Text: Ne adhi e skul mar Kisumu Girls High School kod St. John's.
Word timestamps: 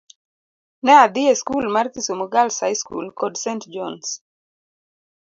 Ne 0.85 0.93
adhi 1.03 1.23
e 1.31 1.33
skul 1.41 1.65
mar 1.75 1.87
Kisumu 1.93 2.25
Girls 2.33 2.57
High 2.63 2.79
School 2.81 3.07
kod 3.19 3.33
St. 3.43 3.63
John's. 3.73 4.09